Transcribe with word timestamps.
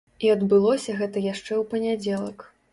І 0.27 0.29
адбылося 0.35 0.95
гэта 1.03 1.25
яшчэ 1.27 1.45
ў 1.45 1.63
панядзелак. 1.75 2.51